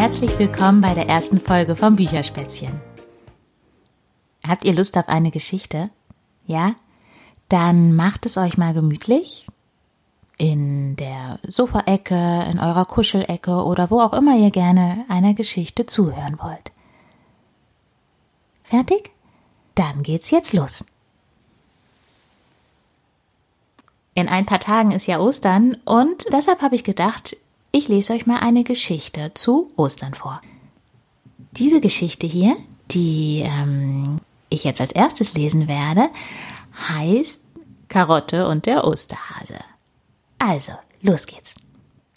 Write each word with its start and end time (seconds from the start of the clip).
Herzlich 0.00 0.38
willkommen 0.38 0.80
bei 0.80 0.94
der 0.94 1.10
ersten 1.10 1.38
Folge 1.38 1.76
vom 1.76 1.96
Bücherspätzchen. 1.96 2.80
Habt 4.48 4.64
ihr 4.64 4.72
Lust 4.72 4.96
auf 4.96 5.10
eine 5.10 5.30
Geschichte? 5.30 5.90
Ja? 6.46 6.74
Dann 7.50 7.94
macht 7.94 8.24
es 8.24 8.38
euch 8.38 8.56
mal 8.56 8.72
gemütlich. 8.72 9.46
In 10.38 10.96
der 10.96 11.38
Sofaecke, 11.46 12.46
in 12.50 12.58
eurer 12.58 12.86
Kuschelecke 12.86 13.62
oder 13.62 13.90
wo 13.90 14.00
auch 14.00 14.14
immer 14.14 14.38
ihr 14.38 14.50
gerne 14.50 15.04
einer 15.10 15.34
Geschichte 15.34 15.84
zuhören 15.84 16.38
wollt. 16.40 16.72
Fertig? 18.64 19.10
Dann 19.74 20.02
geht's 20.02 20.30
jetzt 20.30 20.54
los. 20.54 20.82
In 24.14 24.30
ein 24.30 24.46
paar 24.46 24.60
Tagen 24.60 24.92
ist 24.92 25.06
ja 25.06 25.20
Ostern 25.20 25.76
und 25.84 26.24
deshalb 26.32 26.62
habe 26.62 26.74
ich 26.74 26.84
gedacht, 26.84 27.36
ich 27.72 27.88
lese 27.88 28.12
euch 28.12 28.26
mal 28.26 28.38
eine 28.38 28.64
Geschichte 28.64 29.32
zu 29.34 29.70
Ostern 29.76 30.14
vor. 30.14 30.40
Diese 31.52 31.80
Geschichte 31.80 32.26
hier, 32.26 32.56
die 32.90 33.42
ähm, 33.44 34.20
ich 34.48 34.64
jetzt 34.64 34.80
als 34.80 34.92
erstes 34.92 35.34
lesen 35.34 35.68
werde, 35.68 36.08
heißt 36.88 37.40
Karotte 37.88 38.48
und 38.48 38.66
der 38.66 38.84
Osterhase. 38.84 39.58
Also, 40.38 40.72
los 41.02 41.26
geht's. 41.26 41.54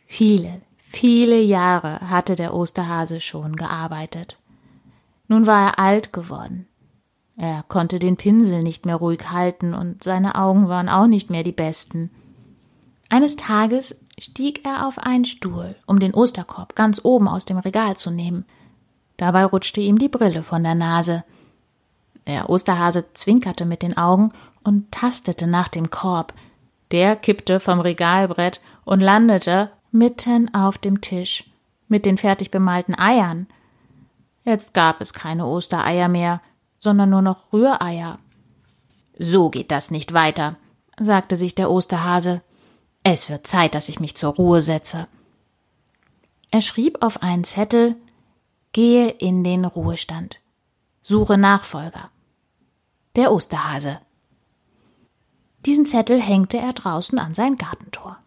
Viele, 0.06 0.62
viele 0.78 1.42
Jahre 1.42 2.10
hatte 2.10 2.36
der 2.36 2.54
Osterhase 2.54 3.20
schon 3.20 3.56
gearbeitet. 3.56 4.38
Nun 5.28 5.48
war 5.48 5.70
er 5.70 5.80
alt 5.80 6.14
geworden. 6.14 6.68
Er 7.36 7.64
konnte 7.68 7.98
den 7.98 8.18
Pinsel 8.18 8.62
nicht 8.62 8.86
mehr 8.86 8.96
ruhig 8.96 9.32
halten 9.32 9.74
und 9.74 10.04
seine 10.04 10.36
Augen 10.36 10.68
waren 10.68 10.90
auch 10.90 11.08
nicht 11.08 11.32
mehr 11.32 11.44
die 11.44 11.52
besten. 11.52 12.12
Eines 13.10 13.36
Tages 13.36 13.96
stieg 14.24 14.66
er 14.66 14.88
auf 14.88 14.98
einen 15.00 15.26
Stuhl, 15.26 15.76
um 15.86 16.00
den 16.00 16.14
Osterkorb 16.14 16.76
ganz 16.76 17.02
oben 17.04 17.28
aus 17.28 17.44
dem 17.46 17.58
Regal 17.58 17.98
zu 17.98 18.10
nehmen. 18.10 18.46
Dabei 19.18 19.46
rutschte 19.46 19.82
ihm 19.82 20.00
die 20.00 20.08
Brille 20.08 20.44
von 20.44 20.64
der 20.64 20.76
Nase. 20.76 21.24
Der 22.26 22.50
Osterhase 22.50 23.06
zwinkerte 23.14 23.66
mit 23.66 23.82
den 23.82 23.98
Augen 23.98 24.32
und 24.64 24.92
tastete 24.92 25.46
nach 25.46 25.68
dem 25.68 25.90
Korb. 25.90 26.34
Der 26.92 27.18
kippte 27.18 27.60
vom 27.60 27.82
Regalbrett 27.82 28.62
und 28.86 29.02
landete 29.02 29.72
mitten 29.92 30.54
auf 30.54 30.78
dem 30.78 31.02
Tisch 31.02 31.44
mit 31.90 32.06
den 32.06 32.18
fertig 32.18 32.50
bemalten 32.50 32.98
Eiern. 32.98 33.48
Jetzt 34.46 34.74
gab 34.74 35.02
es 35.02 35.14
keine 35.14 35.46
Ostereier 35.46 36.08
mehr, 36.08 36.42
sondern 36.80 37.10
nur 37.10 37.22
noch 37.22 37.52
Rühreier. 37.52 38.20
So 39.20 39.50
geht 39.50 39.72
das 39.72 39.92
nicht 39.92 40.14
weiter, 40.14 40.56
sagte 41.00 41.36
sich 41.36 41.56
der 41.56 41.70
Osterhase. 41.70 42.42
Es 43.04 43.30
wird 43.30 43.46
Zeit, 43.48 43.76
dass 43.76 43.90
ich 43.90 44.00
mich 44.00 44.16
zur 44.16 44.34
Ruhe 44.34 44.62
setze. 44.62 45.08
Er 46.52 46.62
schrieb 46.62 47.04
auf 47.04 47.22
einen 47.22 47.44
Zettel 47.44 47.96
Gehe 48.72 49.10
in 49.10 49.44
den 49.44 49.66
Ruhestand. 49.66 50.40
Suche 51.04 51.38
Nachfolger. 51.38 52.10
Der 53.16 53.32
Osterhase. 53.32 54.00
Diesen 55.66 55.86
Zettel 55.86 56.22
hängte 56.22 56.58
er 56.58 56.74
draußen 56.74 57.20
an 57.20 57.34
sein 57.34 57.58
Gartentor. 57.58 58.18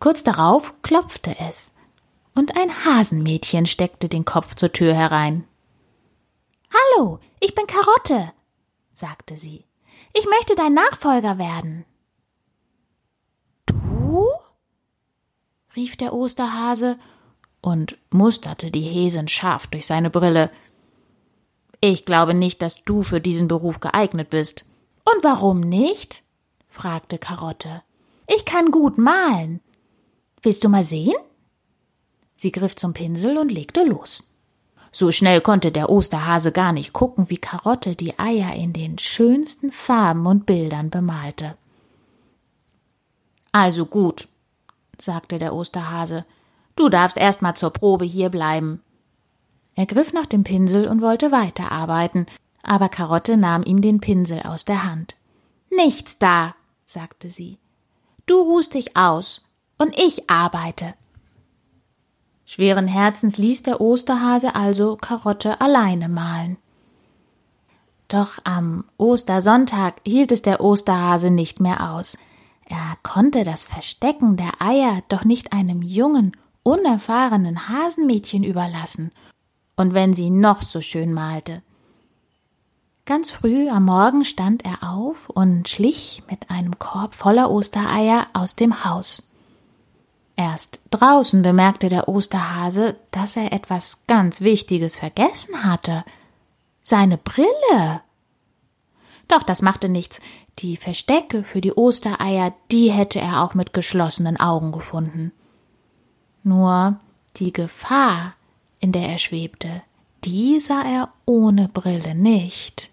Kurz 0.00 0.24
darauf 0.24 0.74
klopfte 0.82 1.38
es, 1.38 1.70
und 2.34 2.56
ein 2.56 2.84
Hasenmädchen 2.84 3.66
steckte 3.66 4.08
den 4.08 4.24
Kopf 4.24 4.54
zur 4.54 4.72
Tür 4.72 4.94
herein. 4.94 5.44
Hallo, 6.72 7.20
ich 7.38 7.54
bin 7.54 7.66
Karotte, 7.66 8.32
sagte 8.92 9.36
sie. 9.36 9.66
Ich 10.14 10.26
möchte 10.26 10.54
dein 10.54 10.74
Nachfolger 10.74 11.38
werden. 11.38 11.84
Rief 15.76 15.96
der 15.96 16.12
Osterhase 16.12 16.98
und 17.60 17.96
musterte 18.10 18.70
die 18.70 18.82
Häsin 18.82 19.28
scharf 19.28 19.66
durch 19.68 19.86
seine 19.86 20.10
Brille. 20.10 20.50
Ich 21.80 22.04
glaube 22.04 22.34
nicht, 22.34 22.60
dass 22.60 22.82
du 22.82 23.02
für 23.02 23.20
diesen 23.20 23.48
Beruf 23.48 23.80
geeignet 23.80 24.30
bist. 24.30 24.64
Und 25.04 25.22
warum 25.22 25.60
nicht? 25.60 26.22
fragte 26.68 27.18
Karotte. 27.18 27.82
Ich 28.26 28.44
kann 28.44 28.70
gut 28.70 28.98
malen. 28.98 29.60
Willst 30.42 30.64
du 30.64 30.68
mal 30.68 30.84
sehen? 30.84 31.16
Sie 32.36 32.52
griff 32.52 32.74
zum 32.76 32.92
Pinsel 32.92 33.38
und 33.38 33.50
legte 33.50 33.84
los. 33.84 34.28
So 34.92 35.12
schnell 35.12 35.40
konnte 35.40 35.70
der 35.70 35.88
Osterhase 35.88 36.52
gar 36.52 36.72
nicht 36.72 36.92
gucken, 36.92 37.30
wie 37.30 37.36
Karotte 37.36 37.94
die 37.94 38.18
Eier 38.18 38.54
in 38.54 38.72
den 38.72 38.98
schönsten 38.98 39.70
Farben 39.70 40.26
und 40.26 40.46
Bildern 40.46 40.90
bemalte. 40.90 41.56
Also 43.52 43.86
gut, 43.86 44.28
sagte 44.98 45.38
der 45.38 45.54
Osterhase, 45.54 46.24
du 46.76 46.88
darfst 46.88 47.16
erst 47.16 47.42
mal 47.42 47.54
zur 47.54 47.70
Probe 47.70 48.04
hier 48.04 48.28
bleiben. 48.28 48.80
Er 49.74 49.86
griff 49.86 50.12
nach 50.12 50.26
dem 50.26 50.44
Pinsel 50.44 50.86
und 50.86 51.00
wollte 51.00 51.32
weiterarbeiten, 51.32 52.26
aber 52.62 52.88
Karotte 52.88 53.36
nahm 53.36 53.62
ihm 53.62 53.80
den 53.80 54.00
Pinsel 54.00 54.42
aus 54.42 54.64
der 54.64 54.84
Hand. 54.84 55.16
Nichts 55.70 56.18
da, 56.18 56.54
sagte 56.84 57.30
sie. 57.30 57.58
Du 58.26 58.40
ruhst 58.40 58.74
dich 58.74 58.96
aus, 58.96 59.42
und 59.78 59.96
ich 59.98 60.28
arbeite. 60.28 60.94
Schweren 62.44 62.86
Herzens 62.86 63.38
ließ 63.38 63.62
der 63.62 63.80
Osterhase 63.80 64.54
also 64.54 64.96
Karotte 64.96 65.60
alleine 65.60 66.08
malen. 66.08 66.58
Doch 68.08 68.40
am 68.42 68.84
Ostersonntag 68.98 70.00
hielt 70.04 70.32
es 70.32 70.42
der 70.42 70.60
Osterhase 70.60 71.30
nicht 71.30 71.60
mehr 71.60 71.92
aus. 71.92 72.18
Er 72.70 72.96
konnte 73.02 73.42
das 73.42 73.64
Verstecken 73.64 74.36
der 74.36 74.62
Eier 74.62 75.02
doch 75.08 75.24
nicht 75.24 75.52
einem 75.52 75.82
jungen, 75.82 76.36
unerfahrenen 76.62 77.68
Hasenmädchen 77.68 78.44
überlassen, 78.44 79.10
und 79.74 79.92
wenn 79.92 80.14
sie 80.14 80.30
noch 80.30 80.62
so 80.62 80.80
schön 80.80 81.12
malte. 81.12 81.62
Ganz 83.06 83.32
früh 83.32 83.68
am 83.68 83.86
Morgen 83.86 84.24
stand 84.24 84.64
er 84.64 84.88
auf 84.88 85.28
und 85.28 85.68
schlich 85.68 86.22
mit 86.30 86.48
einem 86.48 86.78
Korb 86.78 87.14
voller 87.14 87.50
Ostereier 87.50 88.28
aus 88.34 88.54
dem 88.54 88.84
Haus. 88.84 89.28
Erst 90.36 90.78
draußen 90.90 91.42
bemerkte 91.42 91.88
der 91.88 92.08
Osterhase, 92.08 92.94
dass 93.10 93.34
er 93.34 93.52
etwas 93.52 94.04
ganz 94.06 94.42
Wichtiges 94.42 94.96
vergessen 94.96 95.64
hatte. 95.64 96.04
Seine 96.84 97.18
Brille. 97.18 98.02
Doch 99.30 99.44
das 99.44 99.62
machte 99.62 99.88
nichts. 99.88 100.20
Die 100.58 100.76
Verstecke 100.76 101.44
für 101.44 101.60
die 101.60 101.72
Ostereier, 101.72 102.52
die 102.72 102.90
hätte 102.90 103.20
er 103.20 103.44
auch 103.44 103.54
mit 103.54 103.72
geschlossenen 103.72 104.38
Augen 104.38 104.72
gefunden. 104.72 105.32
Nur 106.42 106.98
die 107.36 107.52
Gefahr, 107.52 108.34
in 108.80 108.90
der 108.90 109.08
er 109.08 109.18
schwebte, 109.18 109.82
die 110.24 110.58
sah 110.58 110.82
er 110.82 111.12
ohne 111.26 111.68
Brille 111.68 112.14
nicht. 112.16 112.90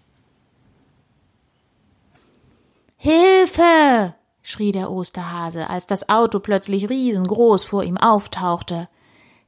Hilfe! 2.96 4.14
schrie 4.42 4.72
der 4.72 4.90
Osterhase, 4.90 5.68
als 5.68 5.86
das 5.86 6.08
Auto 6.08 6.38
plötzlich 6.38 6.88
riesengroß 6.88 7.64
vor 7.64 7.82
ihm 7.82 7.96
auftauchte. 7.96 8.88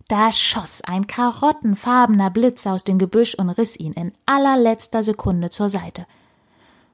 Da 0.08 0.32
schoss 0.32 0.82
ein 0.82 1.06
karottenfarbener 1.06 2.30
Blitz 2.30 2.66
aus 2.66 2.82
dem 2.82 2.98
Gebüsch 2.98 3.34
und 3.34 3.48
riss 3.50 3.78
ihn 3.78 3.92
in 3.92 4.12
allerletzter 4.26 5.04
Sekunde 5.04 5.50
zur 5.50 5.70
Seite. 5.70 6.06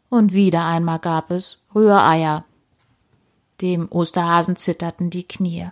Und 0.09 0.33
wieder 0.33 0.65
einmal 0.65 0.99
gab 0.99 1.31
es 1.31 1.59
Rühreier. 1.75 2.45
Dem 3.61 3.91
Osterhasen 3.91 4.57
zitterten 4.57 5.11
die 5.11 5.27
Knie. 5.27 5.71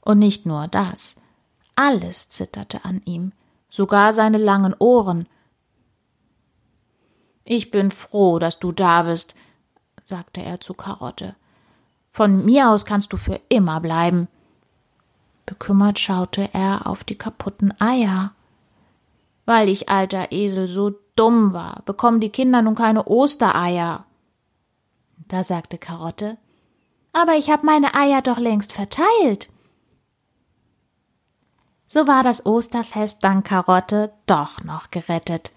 Und 0.00 0.18
nicht 0.18 0.46
nur 0.46 0.68
das. 0.68 1.16
Alles 1.74 2.28
zitterte 2.28 2.84
an 2.84 3.02
ihm, 3.04 3.32
sogar 3.68 4.12
seine 4.12 4.38
langen 4.38 4.74
Ohren. 4.78 5.28
Ich 7.44 7.70
bin 7.70 7.90
froh, 7.90 8.38
dass 8.38 8.58
du 8.58 8.72
da 8.72 9.04
bist, 9.04 9.34
sagte 10.02 10.42
er 10.42 10.60
zu 10.60 10.74
Karotte. 10.74 11.36
Von 12.10 12.44
mir 12.44 12.70
aus 12.70 12.84
kannst 12.84 13.12
du 13.12 13.16
für 13.16 13.40
immer 13.48 13.80
bleiben. 13.80 14.28
Bekümmert 15.46 15.98
schaute 15.98 16.52
er 16.52 16.86
auf 16.86 17.04
die 17.04 17.16
kaputten 17.16 17.72
Eier. 17.80 18.32
Weil 19.48 19.70
ich, 19.70 19.88
alter 19.88 20.30
Esel, 20.30 20.66
so 20.66 20.92
dumm 21.16 21.54
war, 21.54 21.80
bekommen 21.86 22.20
die 22.20 22.28
Kinder 22.28 22.60
nun 22.60 22.74
keine 22.74 23.06
Ostereier. 23.06 24.04
Da 25.26 25.42
sagte 25.42 25.78
Karotte, 25.78 26.36
aber 27.14 27.32
ich 27.32 27.48
habe 27.48 27.64
meine 27.64 27.94
Eier 27.94 28.20
doch 28.20 28.36
längst 28.36 28.74
verteilt. 28.74 29.48
So 31.86 32.06
war 32.06 32.22
das 32.22 32.44
Osterfest 32.44 33.24
dank 33.24 33.46
Karotte 33.46 34.12
doch 34.26 34.62
noch 34.64 34.90
gerettet. 34.90 35.52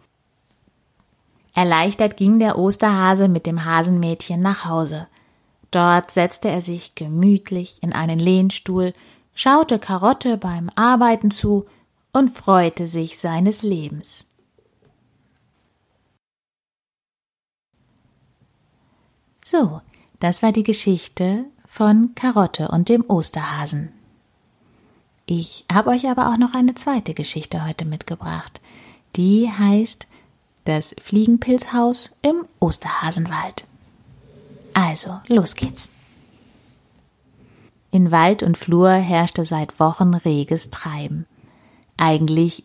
Erleichtert 1.53 2.15
ging 2.15 2.39
der 2.39 2.57
Osterhase 2.57 3.27
mit 3.27 3.45
dem 3.45 3.65
Hasenmädchen 3.65 4.41
nach 4.41 4.63
Hause. 4.63 5.09
Dort 5.69 6.11
setzte 6.11 6.47
er 6.47 6.61
sich 6.61 6.95
gemütlich 6.95 7.83
in 7.83 7.91
einen 7.91 8.19
Lehnstuhl, 8.19 8.93
schaute 9.33 9.79
Karotte 9.79 10.37
beim 10.37 10.69
Arbeiten 10.77 11.29
zu 11.29 11.65
und 12.13 12.37
freute 12.37 12.87
sich 12.87 13.17
seines 13.17 13.61
Lebens. 13.61 14.25
So, 19.43 19.81
das 20.19 20.43
war 20.43 20.51
die 20.51 20.63
Geschichte 20.63 21.45
von 21.67 22.15
Karotte 22.15 22.69
und 22.69 22.89
dem 22.89 23.03
Osterhasen. 23.09 23.91
Ich 25.25 25.65
habe 25.71 25.89
euch 25.89 26.07
aber 26.07 26.29
auch 26.29 26.37
noch 26.37 26.53
eine 26.53 26.75
zweite 26.75 27.13
Geschichte 27.13 27.65
heute 27.65 27.85
mitgebracht. 27.85 28.61
Die 29.15 29.49
heißt 29.49 30.07
Das 30.63 30.95
Fliegenpilzhaus 31.01 32.11
im 32.21 32.45
Osterhasenwald. 32.59 33.65
Also, 34.73 35.19
los 35.27 35.55
geht's. 35.55 35.89
In 37.89 38.11
Wald 38.11 38.43
und 38.43 38.57
Flur 38.57 38.91
herrschte 38.91 39.43
seit 39.43 39.79
Wochen 39.79 40.13
reges 40.13 40.69
Treiben. 40.69 41.25
Eigentlich 41.97 42.63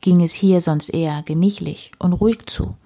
ging 0.00 0.22
es 0.22 0.32
hier 0.32 0.60
sonst 0.60 0.88
eher 0.88 1.22
gemächlich 1.22 1.92
und 1.98 2.12
ruhig 2.12 2.46
zu. 2.46 2.76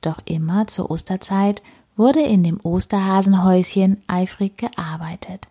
Doch 0.00 0.20
immer 0.24 0.66
zur 0.66 0.90
Osterzeit 0.90 1.62
wurde 1.96 2.20
in 2.20 2.44
dem 2.44 2.60
Osterhasenhäuschen 2.62 4.02
eifrig 4.06 4.56
gearbeitet. 4.56 5.48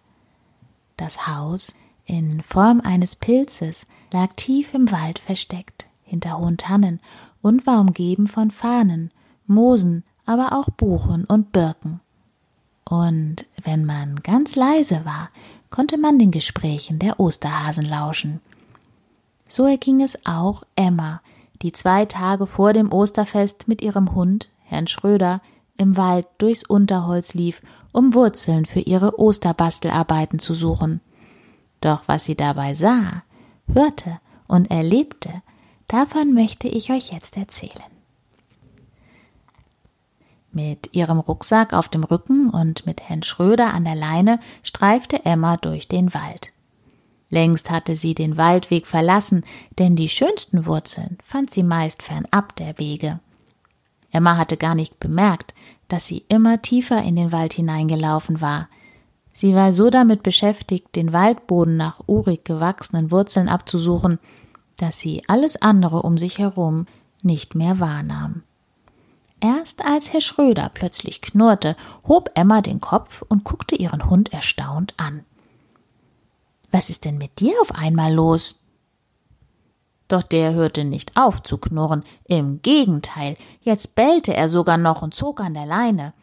Das 0.96 1.28
Haus 1.28 1.76
in 2.06 2.42
Form 2.42 2.82
eines 2.82 3.18
Pilzes 3.18 3.86
lag 4.12 4.34
tief 4.36 4.74
im 4.74 4.92
Wald 4.92 5.20
versteckt, 5.20 5.86
hinter 6.04 6.40
hohen 6.40 6.58
Tannen 6.58 7.02
und 7.42 7.68
war 7.68 7.82
umgeben 7.82 8.28
von 8.28 8.50
Fahnen, 8.50 9.12
Moosen, 9.46 10.04
aber 10.26 10.54
auch 10.54 10.70
Buchen 10.70 11.26
und 11.26 11.52
Birken. 11.52 12.00
Und 12.86 13.46
wenn 13.64 13.86
man 13.86 14.22
ganz 14.24 14.56
leise 14.56 15.04
war, 15.04 15.30
konnte 15.70 15.98
man 15.98 16.18
den 16.18 16.32
Gesprächen 16.32 17.00
der 17.00 17.20
Osterhasen 17.20 17.84
lauschen. 17.84 18.40
So 19.48 19.66
erging 19.66 20.02
es 20.02 20.18
auch 20.26 20.64
Emma, 20.76 21.22
die 21.62 21.72
zwei 21.72 22.06
Tage 22.06 22.48
vor 22.48 22.74
dem 22.74 22.92
Osterfest 22.92 23.68
mit 23.68 23.82
ihrem 23.82 24.14
Hund, 24.14 24.50
Herrn 24.64 24.88
Schröder, 24.88 25.42
im 25.78 25.96
Wald 25.96 26.28
durchs 26.40 26.64
Unterholz 26.64 27.34
lief, 27.34 27.62
um 27.94 28.14
Wurzeln 28.14 28.66
für 28.66 28.80
ihre 28.80 29.20
Osterbastelarbeiten 29.20 30.40
zu 30.40 30.54
suchen. 30.54 31.02
Doch 31.82 32.04
was 32.08 32.26
sie 32.26 32.36
dabei 32.36 32.74
sah, 32.74 33.24
hörte 33.72 34.20
und 34.48 34.72
erlebte, 34.72 35.30
davon 35.88 36.34
möchte 36.34 36.68
ich 36.68 36.92
euch 36.92 37.12
jetzt 37.12 37.38
erzählen. 37.38 37.72
Mit 40.52 40.96
ihrem 40.96 41.20
Rucksack 41.20 41.74
auf 41.74 41.88
dem 41.88 42.04
Rücken 42.04 42.50
und 42.50 42.86
mit 42.86 43.02
Herrn 43.02 43.22
Schröder 43.22 43.74
an 43.74 43.84
der 43.84 43.96
Leine 43.96 44.40
streifte 44.64 45.24
Emma 45.24 45.58
durch 45.58 45.88
den 45.88 46.14
Wald. 46.14 46.52
Längst 47.30 47.70
hatte 47.70 47.96
sie 47.96 48.16
den 48.16 48.38
Waldweg 48.38 48.88
verlassen, 48.88 49.44
denn 49.80 49.96
die 49.96 50.10
schönsten 50.10 50.66
Wurzeln 50.66 51.18
fand 51.22 51.52
sie 51.52 51.64
meist 51.64 52.02
fernab 52.02 52.56
der 52.56 52.78
Wege. 52.80 53.20
Emma 54.12 54.38
hatte 54.38 54.56
gar 54.58 54.76
nicht 54.76 55.00
bemerkt, 55.00 55.54
dass 55.90 56.08
sie 56.08 56.26
immer 56.30 56.62
tiefer 56.62 57.04
in 57.04 57.16
den 57.16 57.32
Wald 57.32 57.54
hineingelaufen 57.54 58.40
war. 58.40 58.70
Sie 59.34 59.54
war 59.54 59.74
so 59.74 59.90
damit 59.90 60.24
beschäftigt, 60.24 60.96
den 60.96 61.14
Waldboden 61.14 61.78
nach 61.78 62.02
urig 62.08 62.46
gewachsenen 62.46 63.12
Wurzeln 63.12 63.50
abzusuchen, 63.50 64.20
dass 64.78 65.00
sie 65.00 65.24
alles 65.28 65.62
andere 65.62 66.02
um 66.02 66.18
sich 66.18 66.40
herum 66.40 66.86
nicht 67.22 67.56
mehr 67.56 67.80
wahrnahm. 67.80 68.44
Erst 69.40 69.86
als 69.86 70.14
Herr 70.14 70.22
Schröder 70.22 70.72
plötzlich 70.74 71.22
knurrte, 71.22 71.76
hob 72.08 72.32
Emma 72.34 72.62
den 72.62 72.82
Kopf 72.82 73.24
und 73.28 73.44
guckte 73.44 73.76
ihren 73.76 74.10
Hund 74.10 74.34
erstaunt 74.34 74.94
an. 74.98 75.26
Was 76.78 76.92
ist 76.92 77.06
denn 77.06 77.18
mit 77.18 77.40
dir 77.40 77.60
auf 77.60 77.72
einmal 77.74 78.14
los? 78.14 78.64
Doch 80.08 80.22
der 80.22 80.54
hörte 80.54 80.86
nicht 80.86 81.18
auf 81.18 81.42
zu 81.42 81.58
knurren, 81.58 82.04
im 82.26 82.62
Gegenteil, 82.62 83.36
jetzt 83.62 83.96
bellte 83.96 84.36
er 84.36 84.48
sogar 84.48 84.78
noch 84.78 85.02
und 85.02 85.16
zog 85.16 85.42
an 85.42 85.56
der 85.56 85.66
Leine. 85.66 86.14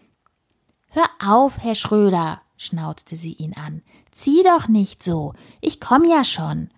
Hör 0.90 1.08
auf, 1.18 1.58
Herr 1.58 1.74
Schröder, 1.74 2.40
schnauzte 2.56 3.16
sie 3.16 3.32
ihn 3.32 3.54
an. 3.54 3.82
Zieh 4.12 4.44
doch 4.44 4.68
nicht 4.68 5.02
so, 5.02 5.32
ich 5.60 5.80
komm 5.80 6.04
ja 6.04 6.22
schon. 6.22 6.70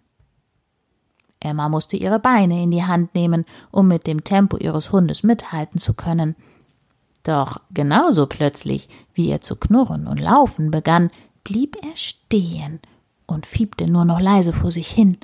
Emma 1.39 1.69
musste 1.69 1.99
ihre 1.99 2.19
Beine 2.19 2.63
in 2.63 2.71
die 2.71 2.85
Hand 2.85 3.15
nehmen, 3.15 3.45
um 3.71 3.89
mit 3.89 4.07
dem 4.07 4.25
Tempo 4.25 4.57
ihres 4.57 4.91
Hundes 4.91 5.23
mithalten 5.23 5.79
zu 5.79 5.93
können. 5.93 6.35
Doch 7.25 7.61
genauso 7.73 8.27
plötzlich, 8.27 8.89
wie 9.13 9.29
er 9.29 9.43
zu 9.43 9.55
knurren 9.55 10.07
und 10.07 10.19
laufen 10.19 10.71
begann, 10.71 11.11
blieb 11.45 11.77
er 11.85 11.95
stehen 11.95 12.81
und 13.27 13.47
fiebte 13.47 13.87
nur 13.87 14.05
noch 14.05 14.21
leise 14.21 14.53
vor 14.53 14.73
sich 14.73 14.89
hin. 14.89 15.19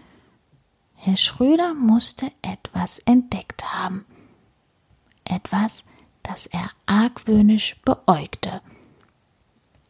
Herr 0.95 1.17
Schröder 1.17 1.75
musste 1.75 2.31
etwas 2.43 3.01
entdeckt 3.01 3.65
haben. 3.73 4.05
Etwas, 5.25 5.85
das 6.23 6.47
er 6.47 6.71
argwöhnisch 6.87 7.77
beäugte. 7.85 8.61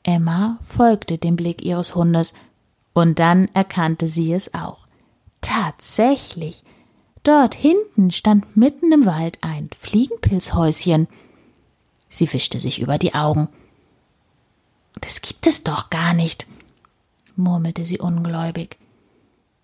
Emma 0.03 0.59
folgte 0.61 1.19
dem 1.19 1.37
Blick 1.37 1.62
ihres 1.62 1.94
Hundes, 1.94 2.35
und 2.94 3.19
dann 3.19 3.49
erkannte 3.55 4.09
sie 4.09 4.32
es 4.32 4.53
auch. 4.53 4.87
Tatsächlich, 5.41 6.62
dort 7.23 7.55
hinten 7.55 8.11
stand 8.11 8.56
mitten 8.56 8.93
im 8.93 9.06
Wald 9.06 9.38
ein 9.41 9.70
Fliegenpilzhäuschen. 9.79 11.08
Sie 12.08 12.31
wischte 12.32 12.58
sich 12.58 12.81
über 12.81 12.99
die 12.99 13.15
Augen. 13.15 13.49
Das 15.00 15.23
gibt 15.23 15.47
es 15.47 15.65
doch 15.65 15.88
gar 15.91 16.12
nicht, 16.12 16.47
murmelte 17.37 17.84
sie 17.84 17.99
ungläubig. 17.99 18.79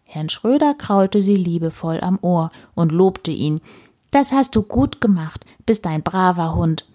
Herrn 0.05 0.29
Schröder 0.29 0.75
kraulte 0.75 1.20
sie 1.23 1.37
liebevoll 1.37 2.00
am 2.00 2.19
Ohr 2.23 2.50
und 2.75 2.93
lobte 2.93 3.31
ihn. 3.31 3.61
Das 4.11 4.32
hast 4.32 4.56
du 4.56 4.62
gut 4.62 5.00
gemacht, 5.00 5.44
bist 5.67 5.87
ein 5.87 6.03
braver 6.03 6.55
Hund. 6.55 6.87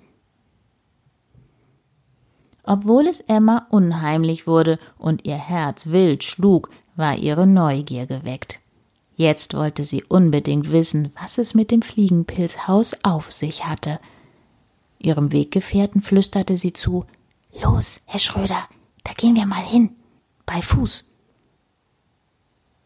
Obwohl 2.63 3.07
es 3.07 3.21
Emma 3.21 3.67
unheimlich 3.69 4.47
wurde 4.47 4.79
und 4.97 5.25
ihr 5.27 5.35
Herz 5.35 5.87
wild 5.87 6.23
schlug, 6.23 6.69
war 6.95 7.17
ihre 7.17 7.45
Neugier 7.45 8.07
geweckt. 8.07 8.61
Jetzt 9.15 9.53
wollte 9.53 9.83
sie 9.83 10.03
unbedingt 10.03 10.71
wissen, 10.71 11.11
was 11.21 11.37
es 11.37 11.53
mit 11.53 11.71
dem 11.71 11.81
Fliegenpilzhaus 11.81 12.95
auf 13.03 13.31
sich 13.31 13.65
hatte. 13.65 13.99
Ihrem 14.97 15.31
Weggefährten 15.31 16.01
flüsterte 16.01 16.57
sie 16.57 16.73
zu 16.73 17.05
Los, 17.61 17.99
Herr 18.05 18.19
Schröder, 18.19 18.63
da 19.03 19.13
gehen 19.13 19.35
wir 19.35 19.45
mal 19.45 19.63
hin. 19.63 19.95
Bei 20.45 20.61
Fuß. 20.61 21.05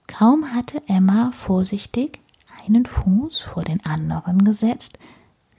Kaum 0.08 0.54
hatte 0.54 0.82
Emma 0.88 1.32
vorsichtig 1.32 2.20
einen 2.66 2.86
Fuß 2.86 3.40
vor 3.42 3.64
den 3.64 3.86
anderen 3.86 4.44
gesetzt, 4.44 4.98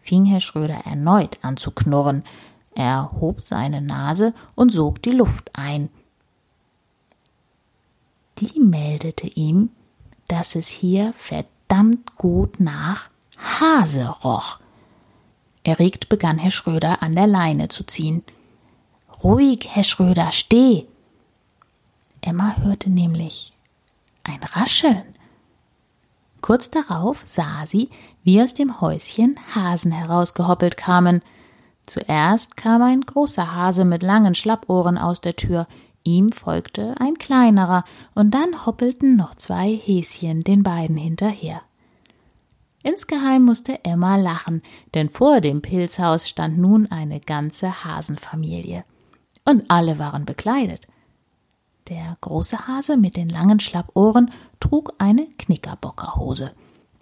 fing 0.02 0.24
Herr 0.24 0.40
Schröder 0.40 0.86
erneut 0.86 1.38
an 1.42 1.56
zu 1.56 1.70
knurren. 1.70 2.24
Er 2.74 3.12
hob 3.20 3.42
seine 3.42 3.80
Nase 3.80 4.34
und 4.54 4.70
sog 4.70 5.02
die 5.02 5.12
Luft 5.12 5.50
ein. 5.52 5.90
Die 8.38 8.60
meldete 8.60 9.26
ihm, 9.26 9.70
dass 10.28 10.54
es 10.54 10.68
hier 10.68 11.12
verdammt 11.16 12.16
gut 12.16 12.60
nach 12.60 13.10
Hase 13.36 14.08
roch. 14.08 14.60
Erregt 15.64 16.08
begann 16.08 16.38
Herr 16.38 16.50
Schröder 16.50 17.02
an 17.02 17.14
der 17.14 17.26
Leine 17.26 17.68
zu 17.68 17.84
ziehen. 17.84 18.22
Ruhig, 19.22 19.68
Herr 19.68 19.84
Schröder, 19.84 20.30
steh! 20.30 20.86
Emma 22.20 22.56
hörte 22.58 22.90
nämlich 22.90 23.52
ein 24.24 24.40
Rascheln. 24.42 25.14
Kurz 26.40 26.70
darauf 26.70 27.24
sah 27.26 27.66
sie, 27.66 27.90
wie 28.22 28.40
aus 28.40 28.54
dem 28.54 28.80
Häuschen 28.80 29.38
Hasen 29.54 29.92
herausgehoppelt 29.92 30.76
kamen. 30.76 31.22
Zuerst 31.86 32.56
kam 32.56 32.82
ein 32.82 33.00
großer 33.00 33.54
Hase 33.54 33.84
mit 33.84 34.02
langen 34.02 34.34
Schlappohren 34.34 34.98
aus 34.98 35.20
der 35.20 35.36
Tür, 35.36 35.66
ihm 36.04 36.30
folgte 36.30 36.94
ein 37.00 37.18
kleinerer, 37.18 37.84
und 38.14 38.32
dann 38.32 38.66
hoppelten 38.66 39.16
noch 39.16 39.34
zwei 39.34 39.74
Häschen 39.74 40.42
den 40.42 40.62
beiden 40.62 40.96
hinterher. 40.96 41.62
Insgeheim 42.82 43.42
musste 43.42 43.84
Emma 43.84 44.16
lachen, 44.16 44.62
denn 44.94 45.08
vor 45.08 45.40
dem 45.40 45.60
Pilzhaus 45.62 46.28
stand 46.28 46.58
nun 46.58 46.90
eine 46.90 47.20
ganze 47.20 47.84
Hasenfamilie. 47.84 48.84
Und 49.44 49.70
alle 49.70 49.98
waren 49.98 50.24
bekleidet. 50.24 50.86
Der 51.88 52.16
große 52.20 52.68
Hase 52.68 52.98
mit 52.98 53.16
den 53.16 53.30
langen 53.30 53.60
Schlappohren 53.60 54.30
trug 54.60 54.92
eine 54.98 55.26
Knickerbockerhose. 55.38 56.52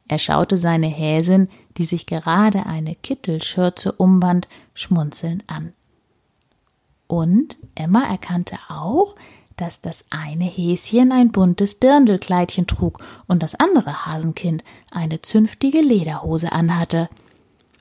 Er 0.07 0.19
schaute 0.19 0.59
seine 0.59 0.87
Häsin, 0.87 1.49
die 1.76 1.85
sich 1.85 2.07
gerade 2.07 2.66
eine 2.66 2.95
Kittelschürze 2.95 3.90
umband, 3.90 4.47
schmunzelnd 4.75 5.43
an. 5.49 5.73
Und 7.09 7.57
Emma 7.75 8.05
erkannte 8.05 8.57
auch, 8.69 9.16
dass 9.57 9.81
das 9.81 10.05
eine 10.11 10.45
Häschen 10.45 11.11
ein 11.11 11.33
buntes 11.33 11.81
Dirndlkleidchen 11.81 12.69
trug 12.69 13.02
und 13.26 13.43
das 13.43 13.57
andere 13.57 14.07
Hasenkind 14.07 14.62
eine 14.93 15.21
zünftige 15.23 15.81
Lederhose 15.81 16.52
anhatte. 16.52 17.09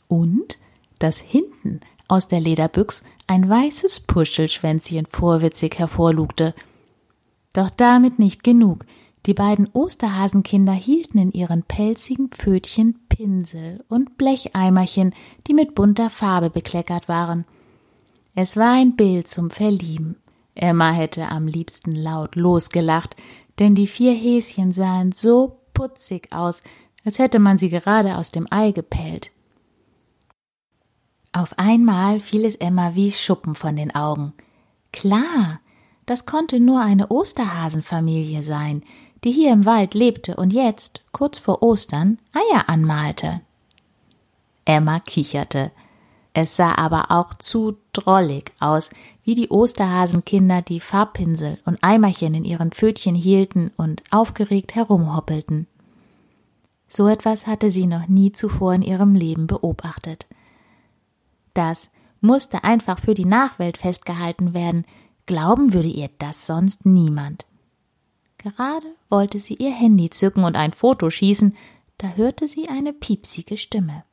Und 0.07 0.57
dass 0.97 1.19
hinten 1.19 1.81
aus 2.07 2.27
der 2.27 2.39
Lederbüchs 2.39 3.03
ein 3.27 3.47
weißes 3.47 3.99
Puschelschwänzchen 3.99 5.05
vorwitzig 5.11 5.77
hervorlugte– 5.77 6.55
doch 7.57 7.69
damit 7.69 8.19
nicht 8.19 8.43
genug. 8.43 8.85
Die 9.25 9.33
beiden 9.33 9.67
Osterhasenkinder 9.73 10.73
hielten 10.73 11.17
in 11.17 11.31
ihren 11.31 11.63
pelzigen 11.63 12.29
Pfötchen 12.29 12.99
Pinsel 13.09 13.83
und 13.89 14.17
Blecheimerchen, 14.17 15.15
die 15.47 15.53
mit 15.53 15.73
bunter 15.73 16.09
Farbe 16.09 16.49
bekleckert 16.49 17.07
waren. 17.07 17.45
Es 18.35 18.55
war 18.55 18.73
ein 18.73 18.95
Bild 18.95 19.27
zum 19.27 19.49
Verlieben. 19.49 20.17
Emma 20.53 20.91
hätte 20.91 21.29
am 21.29 21.47
liebsten 21.47 21.95
laut 21.95 22.35
losgelacht, 22.35 23.15
denn 23.57 23.73
die 23.73 23.87
vier 23.87 24.13
Häschen 24.13 24.73
sahen 24.73 25.11
so 25.11 25.59
putzig 25.73 26.31
aus, 26.31 26.61
als 27.03 27.19
hätte 27.19 27.39
man 27.39 27.57
sie 27.57 27.69
gerade 27.69 28.17
aus 28.17 28.31
dem 28.31 28.47
Ei 28.51 28.71
gepellt. 28.71 29.31
Auf 31.31 31.57
einmal 31.57 32.19
fiel 32.19 32.45
es 32.45 32.55
Emma 32.55 32.95
wie 32.95 33.11
Schuppen 33.11 33.55
von 33.55 33.75
den 33.75 33.93
Augen. 33.93 34.33
Klar, 34.93 35.59
das 36.05 36.25
konnte 36.25 36.59
nur 36.59 36.81
eine 36.81 37.07
Osterhasenfamilie 37.07 38.43
sein, 38.43 38.83
die 39.23 39.31
hier 39.31 39.51
im 39.51 39.65
Wald 39.65 39.93
lebte 39.93 40.35
und 40.35 40.53
jetzt, 40.53 41.01
kurz 41.11 41.39
vor 41.39 41.63
Ostern, 41.63 42.19
Eier 42.33 42.69
anmalte. 42.69 43.41
Emma 44.65 44.99
kicherte. 44.99 45.71
Es 46.33 46.57
sah 46.57 46.75
aber 46.75 47.11
auch 47.11 47.33
zu 47.33 47.77
drollig 47.93 48.51
aus, 48.59 48.89
wie 49.23 49.35
die 49.35 49.49
Osterhasenkinder 49.49 50.61
die 50.61 50.79
Farbpinsel 50.79 51.59
und 51.65 51.81
Eimerchen 51.81 52.33
in 52.33 52.43
ihren 52.43 52.71
Pfötchen 52.71 53.15
hielten 53.15 53.71
und 53.77 54.03
aufgeregt 54.11 54.75
herumhoppelten. 54.75 55.67
So 56.87 57.07
etwas 57.07 57.47
hatte 57.47 57.69
sie 57.69 57.87
noch 57.87 58.07
nie 58.07 58.31
zuvor 58.31 58.73
in 58.73 58.81
ihrem 58.81 59.15
Leben 59.15 59.47
beobachtet. 59.47 60.27
Das 61.53 61.89
musste 62.21 62.63
einfach 62.63 62.99
für 62.99 63.13
die 63.13 63.25
Nachwelt 63.25 63.77
festgehalten 63.77 64.53
werden, 64.53 64.85
glauben 65.25 65.73
würde 65.73 65.87
ihr 65.87 66.09
das 66.19 66.45
sonst 66.47 66.85
niemand. 66.85 67.45
Gerade 68.37 68.87
wollte 69.09 69.39
sie 69.39 69.55
ihr 69.55 69.71
Handy 69.71 70.09
zücken 70.09 70.43
und 70.43 70.55
ein 70.55 70.73
Foto 70.73 71.09
schießen, 71.09 71.55
da 71.97 72.09
hörte 72.09 72.47
sie 72.47 72.67
eine 72.69 72.93
piepsige 72.93 73.57
Stimme. 73.57 74.03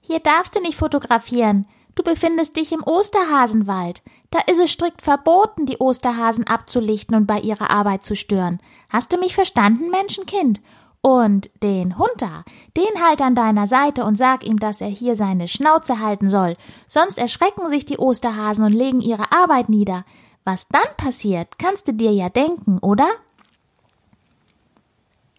Hier 0.00 0.18
darfst 0.18 0.56
du 0.56 0.60
nicht 0.60 0.76
fotografieren. 0.76 1.66
Du 1.94 2.02
befindest 2.02 2.56
dich 2.56 2.72
im 2.72 2.82
Osterhasenwald. 2.82 4.02
Da 4.30 4.40
ist 4.50 4.58
es 4.58 4.70
strikt 4.72 5.02
verboten, 5.02 5.66
die 5.66 5.78
Osterhasen 5.78 6.46
abzulichten 6.46 7.14
und 7.14 7.26
bei 7.26 7.40
ihrer 7.40 7.70
Arbeit 7.70 8.04
zu 8.04 8.16
stören. 8.16 8.60
Hast 8.88 9.12
du 9.12 9.18
mich 9.18 9.34
verstanden, 9.34 9.90
Menschenkind? 9.90 10.60
Und 11.02 11.50
den 11.62 11.96
Hund 11.96 12.12
da, 12.18 12.44
den 12.76 13.02
halt 13.02 13.22
an 13.22 13.34
deiner 13.34 13.66
Seite 13.66 14.04
und 14.04 14.16
sag 14.16 14.44
ihm, 14.44 14.58
dass 14.58 14.80
er 14.80 14.88
hier 14.88 15.16
seine 15.16 15.48
Schnauze 15.48 15.98
halten 15.98 16.28
soll. 16.28 16.56
Sonst 16.88 17.18
erschrecken 17.18 17.68
sich 17.70 17.86
die 17.86 17.98
Osterhasen 17.98 18.64
und 18.64 18.72
legen 18.72 19.00
ihre 19.00 19.32
Arbeit 19.32 19.68
nieder. 19.68 20.04
Was 20.44 20.68
dann 20.68 20.96
passiert, 20.96 21.58
kannst 21.58 21.88
du 21.88 21.92
dir 21.92 22.12
ja 22.12 22.28
denken, 22.28 22.78
oder? 22.78 23.08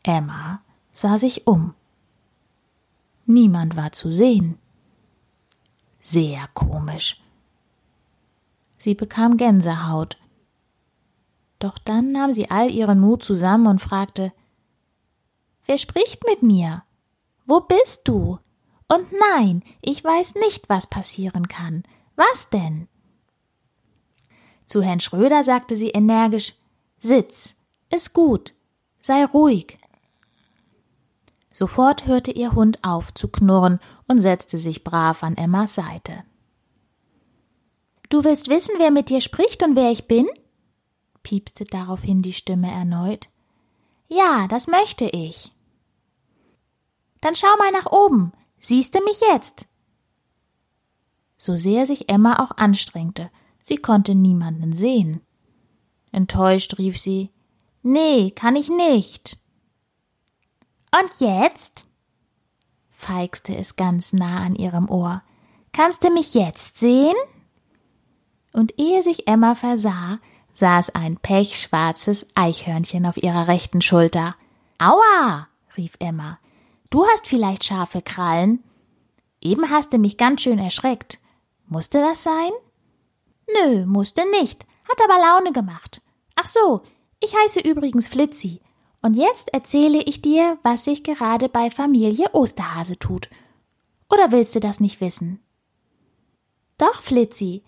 Emma 0.04 0.62
sah 0.94 1.18
sich 1.18 1.48
um. 1.48 1.74
Niemand 3.26 3.76
war 3.76 3.92
zu 3.92 4.12
sehen. 4.12 4.58
Sehr 6.02 6.48
komisch. 6.54 7.22
Sie 8.78 8.96
bekam 8.96 9.38
Gänsehaut. 9.38 10.18
Doch 11.60 11.78
dann 11.78 12.12
nahm 12.12 12.34
sie 12.34 12.50
all 12.50 12.72
ihren 12.72 13.00
Mut 13.00 13.24
zusammen 13.24 13.68
und 13.68 13.80
fragte 13.80 14.34
Wer 15.68 15.78
spricht 15.78 16.26
mit 16.28 16.42
mir? 16.42 16.84
Wo 17.46 17.62
bist 17.62 18.08
du? 18.08 18.40
Und 18.88 19.08
nein, 19.12 19.64
ich 19.82 20.04
weiß 20.04 20.36
nicht, 20.36 20.68
was 20.68 20.88
passieren 20.88 21.48
kann. 21.48 21.84
Was 22.16 22.50
denn? 22.50 22.88
Zu 24.72 24.82
Herrn 24.82 25.02
Schröder 25.02 25.44
sagte 25.44 25.76
sie 25.76 25.90
energisch 25.90 26.56
Sitz, 27.02 27.56
ist 27.90 28.14
gut, 28.14 28.54
sei 29.02 29.26
ruhig. 29.26 29.78
Sofort 31.52 32.06
hörte 32.06 32.32
ihr 32.32 32.54
Hund 32.54 32.80
auf 32.82 33.14
zu 33.14 33.28
knurren 33.28 33.82
und 34.08 34.20
setzte 34.20 34.58
sich 34.58 34.86
brav 34.86 35.24
an 35.24 35.36
Emmas 35.36 35.76
Seite. 35.76 36.24
Du 38.08 38.24
willst 38.24 38.48
wissen, 38.48 38.76
wer 38.78 38.92
mit 38.92 39.10
dir 39.10 39.20
spricht 39.20 39.62
und 39.62 39.76
wer 39.76 39.92
ich 39.92 40.08
bin? 40.08 40.30
piepste 41.22 41.66
daraufhin 41.66 42.22
die 42.22 42.32
Stimme 42.32 42.72
erneut. 42.72 43.28
Ja, 44.08 44.48
das 44.48 44.68
möchte 44.68 45.04
ich. 45.04 45.52
Dann 47.20 47.36
schau 47.36 47.54
mal 47.58 47.72
nach 47.74 47.92
oben. 47.92 48.32
Siehst 48.62 48.96
du 48.96 49.04
mich 49.04 49.20
jetzt? 49.20 49.66
So 51.38 51.58
sehr 51.58 51.86
sich 51.88 52.08
Emma 52.08 52.42
auch 52.42 52.56
anstrengte, 52.56 53.30
sie 53.64 53.78
konnte 53.78 54.16
niemanden 54.16 54.76
sehen. 54.76 55.22
Enttäuscht 56.12 56.78
rief 56.78 56.98
sie 56.98 57.32
Nee, 57.84 58.32
kann 58.32 58.56
ich 58.56 58.70
nicht. 58.70 59.40
Und 60.92 61.20
jetzt? 61.20 61.88
feixte 62.90 63.56
es 63.56 63.76
ganz 63.76 64.14
nah 64.14 64.42
an 64.42 64.56
ihrem 64.56 64.90
Ohr. 64.90 65.24
Kannst 65.74 66.04
du 66.04 66.12
mich 66.12 66.34
jetzt 66.34 66.78
sehen? 66.78 67.16
Und 68.54 68.78
ehe 68.78 69.02
sich 69.02 69.28
Emma 69.28 69.56
versah, 69.56 70.20
saß 70.54 70.92
ein 70.92 71.18
pechschwarzes 71.18 72.28
Eichhörnchen 72.36 73.06
auf 73.06 73.18
ihrer 73.18 73.48
rechten 73.48 73.82
Schulter. 73.82 74.36
Aua! 74.78 75.48
rief 75.78 75.96
Emma. 76.00 76.38
Du 76.90 77.06
hast 77.06 77.28
vielleicht 77.28 77.64
scharfe 77.64 78.02
Krallen. 78.02 78.62
Eben 79.40 79.72
hast 79.72 79.94
du 79.94 79.98
mich 79.98 80.18
ganz 80.18 80.42
schön 80.42 80.60
erschreckt. 80.60 81.20
Musste 81.68 82.00
das 82.02 82.22
sein? 82.22 82.52
Nö, 83.60 83.86
musste 83.86 84.30
nicht. 84.30 84.66
Hat 84.90 85.00
aber 85.04 85.22
Laune 85.22 85.52
gemacht. 85.52 86.02
Ach 86.36 86.48
so, 86.48 86.82
ich 87.20 87.36
heiße 87.36 87.60
übrigens 87.62 88.08
Flitzi 88.08 88.62
und 89.02 89.16
jetzt 89.16 89.54
erzähle 89.54 90.02
ich 90.04 90.22
dir, 90.22 90.58
was 90.64 90.86
sich 90.86 91.04
gerade 91.04 91.50
bei 91.50 91.72
Familie 91.72 92.30
Osterhase 92.34 92.98
tut. 92.98 93.30
Oder 94.10 94.32
willst 94.32 94.56
du 94.56 94.60
das 94.60 94.80
nicht 94.80 95.02
wissen? 95.02 95.40
Doch, 96.78 97.02
Flitzi. 97.02 97.64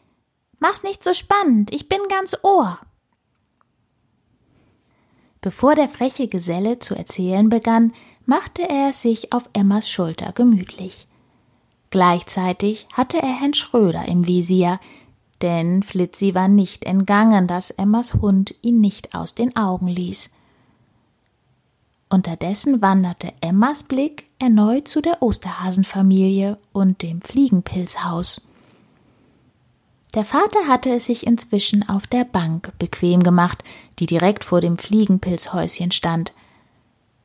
Mach's 0.59 0.83
nicht 0.83 1.03
so 1.03 1.13
spannend, 1.13 1.73
ich 1.73 1.89
bin 1.89 1.99
ganz 2.09 2.35
Ohr. 2.43 2.79
Bevor 5.41 5.75
der 5.75 5.89
freche 5.89 6.27
Geselle 6.27 6.79
zu 6.79 6.95
erzählen 6.95 7.49
begann, 7.49 7.93
machte 8.25 8.69
er 8.69 8.93
sich 8.93 9.33
auf 9.33 9.49
Emmas 9.53 9.89
Schulter 9.89 10.31
gemütlich. 10.31 11.07
Gleichzeitig 11.89 12.87
hatte 12.93 13.17
er 13.17 13.41
Herrn 13.41 13.53
Schröder 13.53 14.07
im 14.07 14.25
Visier, 14.25 14.79
denn 15.43 15.83
Flitzi 15.83 16.33
war 16.33 16.47
nicht 16.47 16.85
entgangen, 16.85 17.45
dass 17.45 17.69
Emmas 17.69 18.15
Hund 18.15 18.55
ihn 18.61 18.81
nicht 18.81 19.13
aus 19.13 19.35
den 19.35 19.55
Augen 19.55 19.87
ließ. 19.87 20.31
Unterdessen 22.09 22.81
wanderte 22.81 23.33
Emmas 23.41 23.83
Blick 23.83 24.25
erneut 24.39 24.87
zu 24.87 25.01
der 25.01 25.21
Osterhasenfamilie 25.21 26.57
und 26.71 27.01
dem 27.01 27.21
Fliegenpilzhaus. 27.21 28.41
Der 30.13 30.23
Vater 30.23 30.67
hatte 30.67 30.91
es 30.91 31.05
sich 31.05 31.25
inzwischen 31.25 31.87
auf 31.89 32.07
der 32.07 32.23
Bank 32.23 32.71
bequem 32.77 33.23
gemacht, 33.23 33.63
die 33.99 34.05
direkt 34.05 34.43
vor 34.43 34.61
dem 34.61 34.77
Fliegenpilzhäuschen 34.77 35.91
stand. 35.91 36.33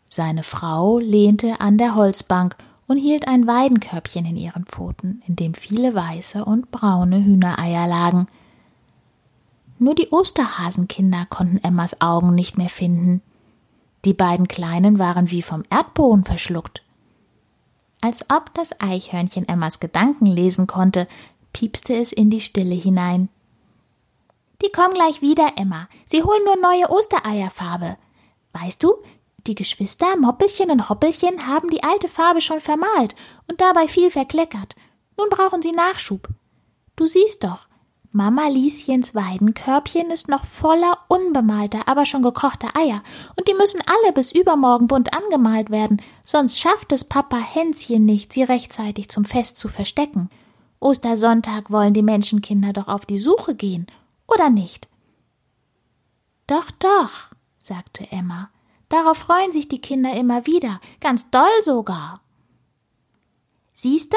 Seine 0.08 0.42
Frau 0.42 0.98
lehnte 0.98 1.60
an 1.60 1.76
der 1.76 1.94
Holzbank 1.94 2.56
und 2.88 2.96
hielt 2.96 3.28
ein 3.28 3.46
Weidenkörbchen 3.46 4.24
in 4.24 4.36
ihren 4.36 4.64
Pfoten, 4.64 5.22
in 5.26 5.36
dem 5.36 5.54
viele 5.54 5.94
weiße 5.94 6.44
und 6.44 6.70
braune 6.70 7.22
Hühnereier 7.24 7.86
lagen. 7.86 8.26
Nur 9.78 9.94
die 9.94 10.08
Osterhasenkinder 10.08 11.26
konnten 11.28 11.58
Emmas 11.58 12.00
Augen 12.00 12.34
nicht 12.34 12.58
mehr 12.58 12.70
finden. 12.70 13.22
Die 14.04 14.14
beiden 14.14 14.48
Kleinen 14.48 14.98
waren 14.98 15.30
wie 15.30 15.42
vom 15.42 15.62
Erdboden 15.70 16.24
verschluckt. 16.24 16.82
Als 18.00 18.24
ob 18.30 18.54
das 18.54 18.80
Eichhörnchen 18.80 19.46
Emmas 19.46 19.80
Gedanken 19.80 20.26
lesen 20.26 20.66
konnte, 20.66 21.06
piepste 21.52 21.94
es 21.94 22.12
in 22.12 22.30
die 22.30 22.40
Stille 22.40 22.74
hinein. 22.74 23.28
Die 24.62 24.70
kommen 24.70 24.94
gleich 24.94 25.20
wieder, 25.20 25.52
Emma. 25.56 25.88
Sie 26.06 26.22
holen 26.22 26.42
nur 26.44 26.56
neue 26.56 26.90
Ostereierfarbe. 26.90 27.96
Weißt 28.52 28.82
du, 28.82 28.94
die 29.48 29.54
Geschwister 29.54 30.16
Moppelchen 30.16 30.70
und 30.70 30.88
Hoppelchen 30.88 31.46
haben 31.46 31.70
die 31.70 31.82
alte 31.82 32.06
Farbe 32.06 32.40
schon 32.40 32.60
vermalt 32.60 33.14
und 33.48 33.60
dabei 33.60 33.88
viel 33.88 34.10
verkleckert. 34.10 34.76
Nun 35.16 35.28
brauchen 35.30 35.62
sie 35.62 35.72
Nachschub. 35.72 36.28
Du 36.94 37.06
siehst 37.06 37.42
doch, 37.42 37.66
Mama 38.10 38.48
Lieschens 38.48 39.14
Weidenkörbchen 39.14 40.10
ist 40.10 40.28
noch 40.28 40.44
voller 40.44 40.98
unbemalter, 41.08 41.88
aber 41.88 42.06
schon 42.06 42.22
gekochter 42.22 42.74
Eier, 42.74 43.02
und 43.36 43.48
die 43.48 43.54
müssen 43.54 43.80
alle 43.86 44.12
bis 44.12 44.32
übermorgen 44.32 44.86
bunt 44.86 45.12
angemalt 45.12 45.70
werden, 45.70 46.00
sonst 46.24 46.58
schafft 46.58 46.92
es 46.92 47.04
Papa 47.04 47.36
Hänschen 47.36 48.06
nicht, 48.06 48.32
sie 48.32 48.44
rechtzeitig 48.44 49.08
zum 49.08 49.24
Fest 49.24 49.58
zu 49.58 49.68
verstecken. 49.68 50.30
Ostersonntag 50.80 51.70
wollen 51.70 51.92
die 51.92 52.02
Menschenkinder 52.02 52.72
doch 52.72 52.88
auf 52.88 53.04
die 53.04 53.18
Suche 53.18 53.54
gehen, 53.54 53.86
oder 54.26 54.48
nicht? 54.48 54.88
Doch, 56.46 56.70
doch, 56.70 57.10
sagte 57.58 58.10
Emma. 58.10 58.50
Darauf 58.88 59.18
freuen 59.18 59.52
sich 59.52 59.68
die 59.68 59.80
Kinder 59.80 60.14
immer 60.14 60.46
wieder, 60.46 60.80
ganz 61.00 61.28
doll 61.30 61.62
sogar. 61.62 62.20
Siehste, 63.74 64.16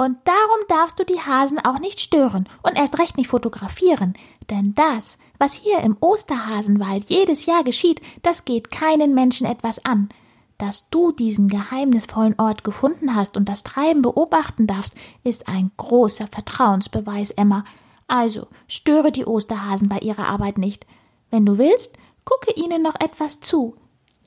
und 0.00 0.16
darum 0.24 0.64
darfst 0.68 0.98
du 1.00 1.04
die 1.04 1.20
Hasen 1.20 1.58
auch 1.58 1.80
nicht 1.80 2.00
stören 2.00 2.48
und 2.62 2.78
erst 2.78 2.98
recht 2.98 3.16
nicht 3.16 3.28
fotografieren, 3.28 4.14
denn 4.48 4.74
das, 4.74 5.18
was 5.38 5.52
hier 5.52 5.80
im 5.80 5.96
Osterhasenwald 6.00 7.10
jedes 7.10 7.46
Jahr 7.46 7.64
geschieht, 7.64 8.00
das 8.22 8.44
geht 8.44 8.70
keinen 8.70 9.14
Menschen 9.14 9.46
etwas 9.46 9.84
an. 9.84 10.08
Dass 10.56 10.88
du 10.90 11.12
diesen 11.12 11.48
geheimnisvollen 11.48 12.34
Ort 12.38 12.64
gefunden 12.64 13.14
hast 13.14 13.36
und 13.36 13.48
das 13.48 13.62
Treiben 13.62 14.02
beobachten 14.02 14.66
darfst, 14.66 14.94
ist 15.22 15.48
ein 15.48 15.70
großer 15.76 16.26
Vertrauensbeweis, 16.26 17.30
Emma. 17.32 17.64
Also 18.08 18.46
störe 18.66 19.12
die 19.12 19.26
Osterhasen 19.26 19.88
bei 19.88 19.98
ihrer 19.98 20.26
Arbeit 20.26 20.58
nicht. 20.58 20.86
Wenn 21.30 21.44
du 21.44 21.58
willst, 21.58 21.96
gucke 22.24 22.52
ihnen 22.54 22.82
noch 22.82 22.96
etwas 22.96 23.40
zu, 23.40 23.76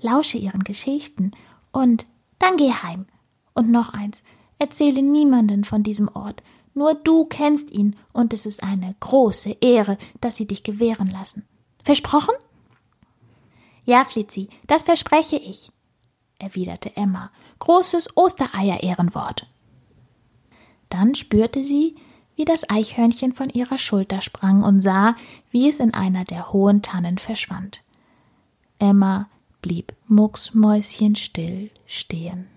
lausche 0.01 0.37
ihren 0.37 0.63
Geschichten 0.63 1.31
und 1.71 2.05
dann 2.39 2.57
geh 2.57 2.71
heim. 2.71 3.05
Und 3.53 3.69
noch 3.69 3.93
eins, 3.93 4.23
erzähle 4.59 5.01
niemanden 5.01 5.63
von 5.63 5.83
diesem 5.83 6.07
Ort, 6.07 6.41
nur 6.73 6.93
du 6.93 7.25
kennst 7.25 7.71
ihn 7.71 7.95
und 8.13 8.33
es 8.33 8.45
ist 8.45 8.63
eine 8.63 8.95
große 8.99 9.57
Ehre, 9.61 9.97
dass 10.21 10.37
sie 10.37 10.47
dich 10.47 10.63
gewähren 10.63 11.09
lassen. 11.11 11.45
Versprochen? 11.83 12.33
Ja, 13.83 14.05
Flitzi, 14.05 14.49
das 14.67 14.83
verspreche 14.83 15.37
ich, 15.37 15.71
erwiderte 16.39 16.95
Emma. 16.95 17.31
Großes 17.59 18.15
Ostereier-Ehrenwort. 18.15 19.47
Dann 20.89 21.15
spürte 21.15 21.63
sie, 21.63 21.95
wie 22.35 22.45
das 22.45 22.69
Eichhörnchen 22.69 23.33
von 23.33 23.49
ihrer 23.49 23.77
Schulter 23.77 24.21
sprang 24.21 24.63
und 24.63 24.81
sah, 24.81 25.15
wie 25.49 25.69
es 25.69 25.79
in 25.79 25.93
einer 25.93 26.25
der 26.25 26.53
hohen 26.53 26.81
Tannen 26.81 27.17
verschwand. 27.17 27.81
Emma 28.79 29.29
blieb 29.61 29.93
mucksmäuschenstill 30.07 31.69
stehen. 31.85 32.47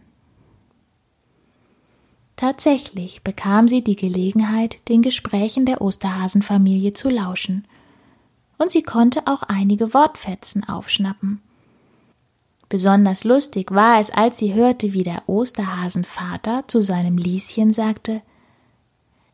Tatsächlich 2.36 3.22
bekam 3.22 3.68
sie 3.68 3.82
die 3.82 3.96
Gelegenheit, 3.96 4.88
den 4.88 5.02
Gesprächen 5.02 5.66
der 5.66 5.80
Osterhasenfamilie 5.80 6.92
zu 6.92 7.08
lauschen, 7.08 7.66
und 8.58 8.70
sie 8.70 8.82
konnte 8.82 9.26
auch 9.26 9.42
einige 9.42 9.94
Wortfetzen 9.94 10.64
aufschnappen. 10.64 11.40
Besonders 12.68 13.24
lustig 13.24 13.70
war 13.72 14.00
es, 14.00 14.10
als 14.10 14.38
sie 14.38 14.54
hörte, 14.54 14.92
wie 14.92 15.02
der 15.02 15.28
Osterhasenvater 15.28 16.64
zu 16.66 16.80
seinem 16.80 17.18
Lieschen 17.18 17.72
sagte 17.72 18.22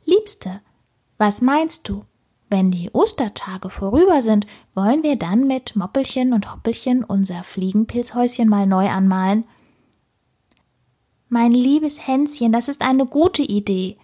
Liebste, 0.05 0.61
was 1.19 1.41
meinst 1.41 1.89
du? 1.89 2.05
Wenn 2.51 2.73
die 2.73 2.91
Ostertage 2.93 3.71
vorüber 3.71 4.23
sind, 4.23 4.45
wollen 4.75 5.05
wir 5.05 5.15
dann 5.15 5.47
mit 5.47 5.77
Moppelchen 5.77 6.33
und 6.33 6.53
Hoppelchen 6.53 7.05
unser 7.05 7.45
Fliegenpilzhäuschen 7.45 8.49
mal 8.49 8.67
neu 8.67 8.89
anmalen? 8.89 9.45
Mein 11.29 11.53
liebes 11.53 12.09
Hänschen, 12.09 12.51
das 12.51 12.67
ist 12.67 12.83
eine 12.83 13.07
gute 13.07 13.43
Idee, 13.43 13.99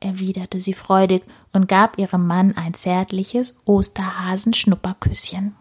erwiderte 0.00 0.60
sie 0.60 0.72
freudig 0.72 1.24
und 1.52 1.68
gab 1.68 1.98
ihrem 1.98 2.26
Mann 2.26 2.56
ein 2.56 2.72
zärtliches 2.72 3.54
Osterhasen-Schnupperküsschen. 3.66 5.54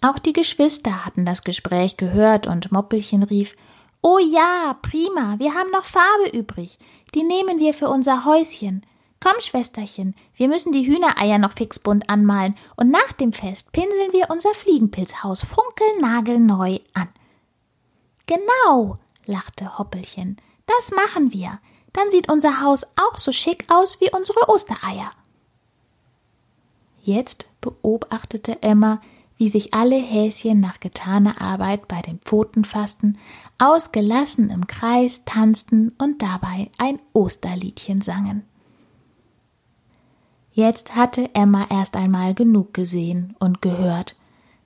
Auch 0.00 0.18
die 0.18 0.32
Geschwister 0.32 1.04
hatten 1.04 1.24
das 1.24 1.44
Gespräch 1.44 1.98
gehört 1.98 2.48
und 2.48 2.72
Moppelchen 2.72 3.22
rief 3.22 3.54
Oh 4.02 4.18
ja, 4.18 4.76
prima, 4.82 5.38
wir 5.38 5.54
haben 5.54 5.70
noch 5.70 5.84
Farbe 5.84 6.36
übrig. 6.36 6.78
Die 7.14 7.22
nehmen 7.22 7.60
wir 7.60 7.74
für 7.74 7.88
unser 7.88 8.24
Häuschen. 8.24 8.84
Komm, 9.22 9.38
Schwesterchen, 9.40 10.14
wir 10.34 10.48
müssen 10.48 10.72
die 10.72 10.86
Hühnereier 10.86 11.36
noch 11.36 11.52
fixbunt 11.52 12.08
anmalen 12.08 12.56
und 12.76 12.90
nach 12.90 13.12
dem 13.12 13.34
Fest 13.34 13.70
pinseln 13.70 14.12
wir 14.12 14.30
unser 14.30 14.54
Fliegenpilzhaus 14.54 15.42
funkelnagelneu 15.42 16.78
an. 16.94 17.08
Genau, 18.24 18.98
lachte 19.26 19.78
Hoppelchen. 19.78 20.38
Das 20.64 20.90
machen 20.92 21.34
wir. 21.34 21.58
Dann 21.92 22.10
sieht 22.10 22.32
unser 22.32 22.62
Haus 22.62 22.84
auch 22.96 23.18
so 23.18 23.30
schick 23.30 23.66
aus 23.68 24.00
wie 24.00 24.10
unsere 24.10 24.48
Ostereier. 24.48 25.12
Jetzt 27.02 27.46
beobachtete 27.60 28.62
Emma, 28.62 29.02
wie 29.36 29.48
sich 29.48 29.74
alle 29.74 29.96
Häschen 29.96 30.60
nach 30.60 30.80
getaner 30.80 31.40
Arbeit 31.42 31.88
bei 31.88 32.00
den 32.00 32.20
Pfoten 32.20 32.64
fassten, 32.64 33.18
ausgelassen 33.58 34.48
im 34.48 34.66
Kreis 34.66 35.24
tanzten 35.26 35.94
und 35.98 36.22
dabei 36.22 36.70
ein 36.78 37.00
Osterliedchen 37.12 38.00
sangen. 38.00 38.49
Jetzt 40.60 40.94
hatte 40.94 41.30
Emma 41.32 41.66
erst 41.70 41.96
einmal 41.96 42.34
genug 42.34 42.74
gesehen 42.74 43.34
und 43.38 43.62
gehört, 43.62 44.14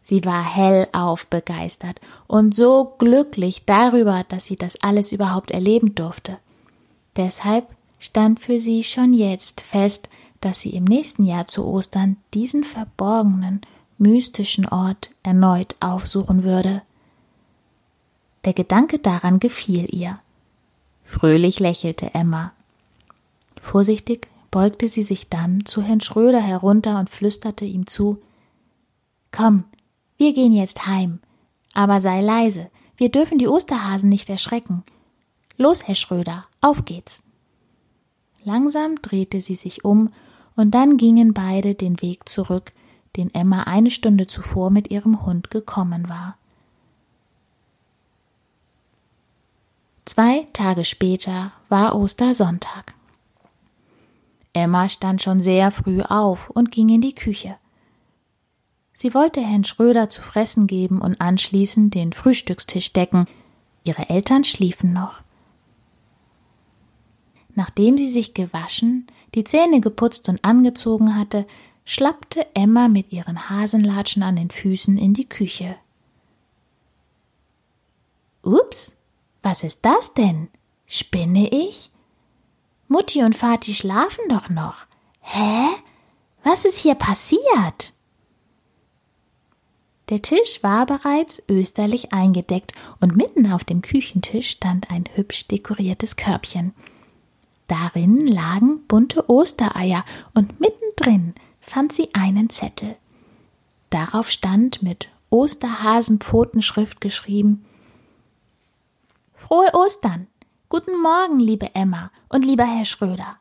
Sie 0.02 0.24
war 0.24 0.42
hellauf 0.42 1.28
begeistert 1.28 2.00
und 2.26 2.52
so 2.52 2.96
glücklich 2.98 3.62
darüber, 3.64 4.24
dass 4.28 4.44
sie 4.44 4.56
das 4.56 4.74
alles 4.82 5.12
überhaupt 5.12 5.52
erleben 5.52 5.94
durfte. 5.94 6.38
Deshalb 7.14 7.68
stand 8.00 8.40
für 8.40 8.58
sie 8.58 8.82
schon 8.82 9.14
jetzt 9.14 9.60
fest, 9.60 10.08
dass 10.40 10.58
sie 10.60 10.70
im 10.70 10.82
nächsten 10.82 11.24
Jahr 11.24 11.46
zu 11.46 11.64
Ostern 11.64 12.16
diesen 12.34 12.64
verborgenen, 12.64 13.60
mystischen 13.96 14.68
Ort 14.68 15.12
erneut 15.22 15.76
aufsuchen 15.78 16.42
würde. 16.42 16.82
Der 18.44 18.52
Gedanke 18.52 18.98
daran 18.98 19.38
gefiel 19.38 19.86
ihr. 19.94 20.18
Fröhlich 21.04 21.60
lächelte 21.60 22.14
Emma. 22.14 22.52
Vorsichtig 23.62 24.26
beugte 24.54 24.88
sie 24.88 25.02
sich 25.02 25.28
dann 25.28 25.64
zu 25.64 25.82
Herrn 25.82 26.00
Schröder 26.00 26.40
herunter 26.40 27.00
und 27.00 27.10
flüsterte 27.10 27.64
ihm 27.64 27.88
zu 27.88 28.22
Komm, 29.32 29.64
wir 30.16 30.32
gehen 30.32 30.52
jetzt 30.52 30.86
heim. 30.86 31.18
Aber 31.72 32.00
sei 32.00 32.20
leise, 32.20 32.70
wir 32.96 33.10
dürfen 33.10 33.38
die 33.38 33.48
Osterhasen 33.48 34.08
nicht 34.08 34.30
erschrecken. 34.30 34.84
Los, 35.56 35.88
Herr 35.88 35.96
Schröder, 35.96 36.44
auf 36.60 36.84
geht's. 36.84 37.24
Langsam 38.44 39.02
drehte 39.02 39.40
sie 39.40 39.56
sich 39.56 39.84
um, 39.84 40.12
und 40.54 40.70
dann 40.70 40.98
gingen 40.98 41.34
beide 41.34 41.74
den 41.74 42.00
Weg 42.00 42.28
zurück, 42.28 42.70
den 43.16 43.34
Emma 43.34 43.64
eine 43.64 43.90
Stunde 43.90 44.28
zuvor 44.28 44.70
mit 44.70 44.88
ihrem 44.88 45.26
Hund 45.26 45.50
gekommen 45.50 46.08
war. 46.08 46.36
Zwei 50.04 50.46
Tage 50.52 50.84
später 50.84 51.50
war 51.68 51.96
Ostersonntag. 51.96 52.94
Emma 54.54 54.88
stand 54.88 55.20
schon 55.20 55.40
sehr 55.40 55.70
früh 55.70 56.00
auf 56.00 56.48
und 56.48 56.70
ging 56.70 56.88
in 56.88 57.00
die 57.02 57.14
Küche. 57.14 57.56
Sie 58.94 59.12
wollte 59.12 59.40
Herrn 59.40 59.64
Schröder 59.64 60.08
zu 60.08 60.22
fressen 60.22 60.66
geben 60.66 61.02
und 61.02 61.20
anschließend 61.20 61.94
den 61.94 62.12
Frühstückstisch 62.12 62.92
decken. 62.92 63.26
Ihre 63.82 64.08
Eltern 64.08 64.44
schliefen 64.44 64.92
noch. 64.92 65.22
Nachdem 67.56 67.98
sie 67.98 68.08
sich 68.08 68.32
gewaschen, 68.32 69.06
die 69.34 69.44
Zähne 69.44 69.80
geputzt 69.80 70.28
und 70.28 70.44
angezogen 70.44 71.16
hatte, 71.16 71.46
schlappte 71.84 72.46
Emma 72.54 72.88
mit 72.88 73.12
ihren 73.12 73.50
Hasenlatschen 73.50 74.22
an 74.22 74.36
den 74.36 74.50
Füßen 74.50 74.96
in 74.96 75.12
die 75.12 75.28
Küche. 75.28 75.76
Ups, 78.42 78.94
was 79.42 79.62
ist 79.62 79.80
das 79.82 80.14
denn? 80.14 80.48
Spinne 80.86 81.48
ich? 81.48 81.90
Mutti 82.88 83.22
und 83.22 83.34
Vati 83.34 83.74
schlafen 83.74 84.28
doch 84.28 84.48
noch. 84.48 84.86
Hä? 85.20 85.68
Was 86.42 86.64
ist 86.64 86.78
hier 86.78 86.94
passiert? 86.94 87.92
Der 90.10 90.20
Tisch 90.20 90.62
war 90.62 90.84
bereits 90.84 91.42
österlich 91.48 92.12
eingedeckt 92.12 92.72
und 93.00 93.16
mitten 93.16 93.50
auf 93.50 93.64
dem 93.64 93.80
Küchentisch 93.80 94.50
stand 94.50 94.90
ein 94.90 95.04
hübsch 95.14 95.48
dekoriertes 95.48 96.16
Körbchen. 96.16 96.74
Darin 97.68 98.26
lagen 98.26 98.86
bunte 98.86 99.30
Ostereier 99.30 100.04
und 100.34 100.60
mittendrin 100.60 101.34
fand 101.60 101.94
sie 101.94 102.14
einen 102.14 102.50
Zettel. 102.50 102.96
Darauf 103.88 104.30
stand 104.30 104.82
mit 104.82 105.08
Osterhasenpfotenschrift 105.30 107.00
geschrieben 107.00 107.64
Frohe 109.34 109.72
Ostern. 109.74 110.26
Guten 110.70 110.98
Morgen, 111.00 111.38
liebe 111.38 111.74
Emma 111.74 112.10
und 112.30 112.42
lieber 112.42 112.64
Herr 112.64 112.86
Schröder. 112.86 113.36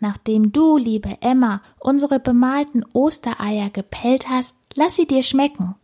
Nachdem 0.00 0.52
du, 0.52 0.78
liebe 0.78 1.18
Emma, 1.20 1.60
unsere 1.78 2.18
bemalten 2.18 2.82
Ostereier 2.94 3.68
gepellt 3.68 4.28
hast, 4.28 4.56
lass 4.74 4.96
sie 4.96 5.06
dir 5.06 5.22
schmecken. 5.22 5.74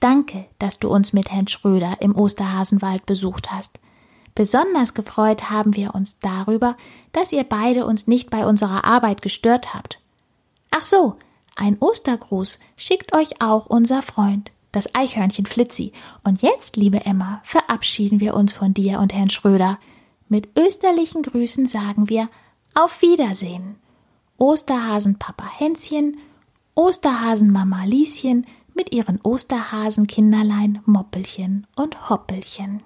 Danke, 0.00 0.46
dass 0.60 0.78
du 0.78 0.88
uns 0.88 1.12
mit 1.12 1.30
Herrn 1.30 1.48
Schröder 1.48 1.96
im 2.00 2.16
Osterhasenwald 2.16 3.06
besucht 3.06 3.50
hast. 3.50 3.80
Besonders 4.36 4.94
gefreut 4.94 5.50
haben 5.50 5.74
wir 5.74 5.94
uns 5.96 6.18
darüber, 6.20 6.76
dass 7.12 7.32
ihr 7.32 7.44
beide 7.44 7.84
uns 7.84 8.06
nicht 8.06 8.30
bei 8.30 8.46
unserer 8.46 8.84
Arbeit 8.84 9.20
gestört 9.20 9.74
habt. 9.74 10.00
Ach 10.70 10.82
so, 10.82 11.16
ein 11.56 11.76
Ostergruß 11.80 12.60
schickt 12.76 13.16
euch 13.16 13.42
auch 13.42 13.66
unser 13.66 14.02
Freund, 14.02 14.52
das 14.72 14.94
Eichhörnchen 14.94 15.46
Flitzi. 15.46 15.92
Und 16.24 16.42
jetzt, 16.42 16.76
liebe 16.76 17.04
Emma, 17.04 17.40
verabschieden 17.44 18.20
wir 18.20 18.34
uns 18.34 18.52
von 18.52 18.74
dir 18.74 19.00
und 19.00 19.14
Herrn 19.14 19.30
Schröder. 19.30 19.78
Mit 20.28 20.48
österlichen 20.58 21.22
Grüßen 21.22 21.66
sagen 21.66 22.08
wir 22.08 22.28
Auf 22.74 23.02
Wiedersehen. 23.02 23.76
Osterhasen 24.36 25.18
Papa 25.18 25.46
Hänschen, 25.48 26.18
Osterhasen 26.74 27.50
Mama 27.50 27.84
Lieschen, 27.84 28.46
mit 28.74 28.94
ihren 28.94 29.20
Osterhasenkinderlein 29.22 30.80
Moppelchen 30.86 31.66
und 31.74 32.08
Hoppelchen. 32.08 32.82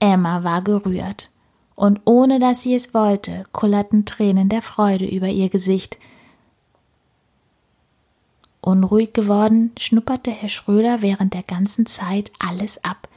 Emma 0.00 0.42
war 0.42 0.62
gerührt, 0.62 1.30
und 1.76 2.00
ohne 2.04 2.40
dass 2.40 2.62
sie 2.62 2.74
es 2.74 2.92
wollte, 2.92 3.44
kullerten 3.52 4.04
Tränen 4.04 4.48
der 4.48 4.60
Freude 4.60 5.06
über 5.06 5.28
ihr 5.28 5.48
Gesicht. 5.48 5.98
Unruhig 8.62 9.12
geworden, 9.12 9.72
schnupperte 9.78 10.30
Herr 10.30 10.48
Schröder 10.48 11.02
während 11.02 11.34
der 11.34 11.42
ganzen 11.42 11.84
Zeit 11.84 12.32
alles 12.38 12.82
ab. 12.82 13.08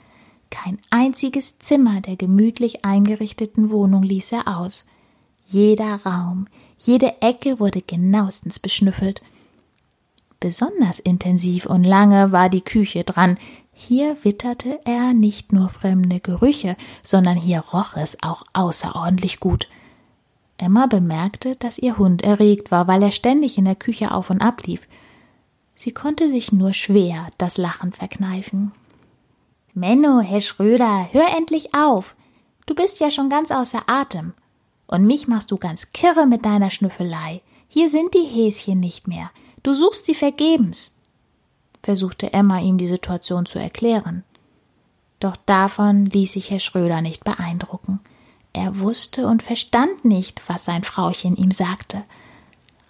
Kein 0.50 0.80
einziges 0.90 1.58
Zimmer 1.60 2.02
der 2.02 2.18
gemütlich 2.18 2.84
eingerichteten 2.84 3.70
Wohnung 3.70 4.04
ließ 4.04 4.34
er 4.34 4.58
aus. 4.58 4.84
Jeder 5.48 6.02
Raum, 6.06 6.48
jede 6.78 7.22
Ecke 7.22 7.60
wurde 7.62 7.82
genauestens 7.82 8.60
beschnüffelt– 8.60 9.22
Besonders 10.46 11.00
intensiv 11.00 11.66
und 11.66 11.84
lange 11.84 12.32
war 12.32 12.50
die 12.50 12.62
Küche 12.62 13.04
dran. 13.04 13.38
Hier 13.74 14.16
witterte 14.24 14.80
er 14.86 15.14
nicht 15.14 15.52
nur 15.52 15.70
fremde 15.70 16.20
Gerüche, 16.20 16.76
sondern 17.04 17.36
hier 17.36 17.62
roch 17.62 17.96
es 17.96 18.16
auch 18.22 18.44
außerordentlich 18.54 19.40
gut. 19.40 19.68
Emma 20.58 20.86
bemerkte, 20.86 21.56
dass 21.56 21.80
ihr 21.80 21.98
Hund 21.98 22.22
erregt 22.22 22.70
war, 22.70 22.88
weil 22.88 23.02
er 23.02 23.10
ständig 23.10 23.58
in 23.58 23.66
der 23.66 23.76
Küche 23.76 24.12
auf 24.12 24.30
und 24.30 24.40
ab 24.40 24.68
lief. 24.68 24.82
Sie 25.76 25.92
konnte 25.92 26.30
sich 26.30 26.52
nur 26.52 26.74
schwer 26.74 27.30
das 27.38 27.58
Lachen 27.58 27.92
verkneifen. 27.92 28.72
Menno, 29.74 30.22
Herr 30.22 30.42
Schröder, 30.42 31.10
hör 31.12 31.36
endlich 31.36 31.74
auf. 31.74 32.16
Du 32.66 32.74
bist 32.74 33.00
ja 33.00 33.12
schon 33.12 33.30
ganz 33.30 33.52
außer 33.52 33.84
Atem. 33.88 34.34
Und 34.88 35.06
mich 35.06 35.28
machst 35.28 35.52
du 35.52 35.58
ganz 35.58 35.92
kirre 35.92 36.28
mit 36.28 36.46
deiner 36.46 36.70
Schnüffelei. 36.70 37.42
Hier 37.68 37.90
sind 37.90 38.14
die 38.14 38.26
Häschen 38.26 38.80
nicht 38.80 39.08
mehr. 39.08 39.32
Du 39.64 39.74
suchst 39.74 40.06
sie 40.06 40.16
vergebens, 40.16 40.94
versuchte 41.82 42.32
Emma 42.32 42.60
ihm 42.60 42.78
die 42.78 42.88
Situation 42.88 43.46
zu 43.46 43.60
erklären. 43.60 44.24
Doch 45.20 45.36
davon 45.36 46.06
ließ 46.06 46.34
sich 46.34 46.52
Herr 46.52 46.60
Schröder 46.60 47.02
nicht 47.02 47.24
beeindrucken. 47.24 48.00
Er 48.54 48.80
wusste 48.80 49.28
und 49.28 49.44
verstand 49.44 50.06
nicht, 50.06 50.42
was 50.48 50.66
sein 50.66 50.84
Frauchen 50.84 51.36
ihm 51.36 51.52
sagte. 51.52 52.04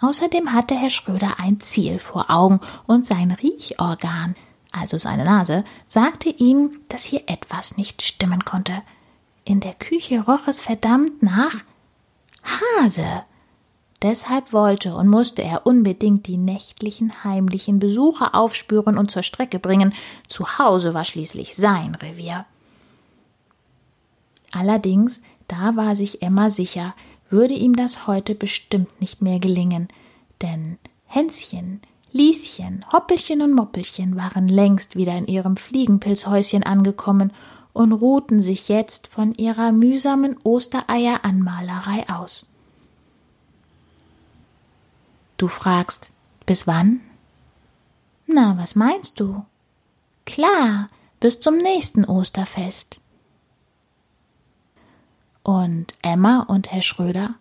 Außerdem 0.02 0.54
hatte 0.54 0.76
Herr 0.76 0.90
Schröder 0.90 1.40
ein 1.40 1.60
Ziel 1.62 2.00
vor 2.00 2.30
Augen 2.30 2.60
und 2.86 3.06
sein 3.06 3.32
Riechorgan, 3.32 4.36
also 4.72 4.98
seine 4.98 5.24
Nase, 5.24 5.64
sagte 5.88 6.30
ihm, 6.30 6.82
dass 6.90 7.04
hier 7.04 7.24
etwas 7.28 7.78
nicht 7.78 8.02
stimmen 8.02 8.44
konnte. 8.44 8.74
In 9.46 9.60
der 9.60 9.74
Küche 9.74 10.22
roch 10.22 10.48
es 10.48 10.60
verdammt 10.60 11.24
nach 11.24 11.56
Hase. 12.44 13.24
Deshalb 14.02 14.52
wollte 14.54 14.96
und 14.96 15.08
musste 15.08 15.42
er 15.42 15.66
unbedingt 15.66 16.28
die 16.28 16.38
nächtlichen 16.38 17.24
heimlichen 17.24 17.80
Besucher 17.80 18.36
aufspüren 18.36 18.98
und 18.98 19.10
zur 19.10 19.24
Strecke 19.24 19.58
bringen. 19.58 19.94
Zu 20.28 20.60
Hause 20.60 20.94
war 20.94 21.06
schließlich 21.06 21.56
sein 21.56 21.96
Revier. 21.96 22.46
Allerdings, 24.52 25.22
da 25.48 25.76
war 25.76 25.96
sich 25.96 26.22
Emma 26.22 26.50
sicher, 26.50 26.94
würde 27.30 27.54
ihm 27.54 27.76
das 27.76 28.08
heute 28.08 28.36
bestimmt 28.36 29.02
nicht 29.02 29.22
mehr 29.22 29.40
gelingen, 29.40 29.88
denn 30.42 30.78
Hänschen, 31.06 31.82
Lieschen, 32.12 32.86
Hoppelchen 32.92 33.42
und 33.42 33.54
Moppelchen 33.54 34.16
waren 34.16 34.48
längst 34.48 34.96
wieder 34.96 35.18
in 35.18 35.28
ihrem 35.28 35.58
Fliegenpilzhäuschen 35.58 36.64
angekommen 36.64 37.34
und 37.74 37.92
ruhten 37.92 38.42
sich 38.42 38.70
jetzt 38.70 39.08
von 39.08 39.34
ihrer 39.34 39.74
mühsamen 39.74 40.38
Ostereieranmalerei 40.44 42.08
aus. 42.10 42.46
Du 45.38 45.50
fragst, 45.50 46.12
bis 46.46 46.68
wann? 46.68 47.02
Na, 48.28 48.58
was 48.58 48.76
meinst 48.76 49.20
du? 49.20 49.46
Klar, 50.26 50.90
bis 51.20 51.40
zum 51.42 51.58
nächsten 51.58 52.06
Osterfest. 52.06 53.02
Und 55.46 55.94
Emma 56.02 56.40
und 56.40 56.72
Herr 56.72 56.82
Schröder, 56.82 57.36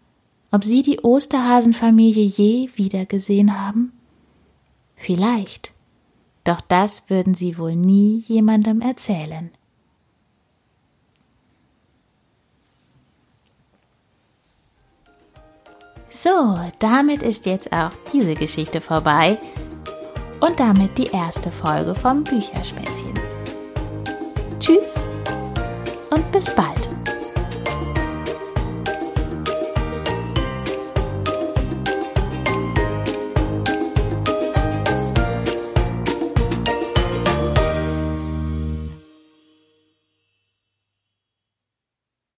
ob 0.51 0.63
sie 0.63 0.83
die 0.83 1.01
Osterhasenfamilie 1.01 2.27
je 2.27 2.69
wiedergesehen 2.77 3.59
haben? 3.59 3.93
Vielleicht. 4.95 5.73
Doch 6.45 6.61
das 6.61 7.09
würden 7.09 7.35
sie 7.35 7.57
wohl 7.57 7.75
nie 7.75 8.23
jemandem 8.29 8.83
erzählen. 8.83 9.51
So, 16.11 16.59
damit 16.81 17.23
ist 17.23 17.47
jetzt 17.47 17.73
auch 17.73 17.93
diese 18.13 18.35
Geschichte 18.35 18.83
vorbei 18.83 19.39
und 20.41 20.61
damit 20.61 20.99
die 20.99 21.07
erste 21.07 21.51
Folge 21.51 21.95
vom 21.95 22.23
Bücherspätzchen. 22.23 23.19
Tschüss 24.61 24.95
und 26.11 26.31
bis 26.31 26.55
bald. 26.55 26.94